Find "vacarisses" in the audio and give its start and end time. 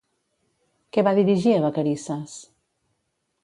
1.67-2.37